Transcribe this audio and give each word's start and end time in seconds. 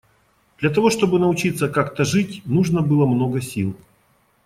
Для 0.57 0.71
того 0.71 0.89
чтобы 0.89 1.19
научиться 1.19 1.69
как-то 1.69 2.05
жить, 2.05 2.41
нужно 2.45 2.81
было 2.81 3.05
много 3.05 3.39
сил. 3.39 3.77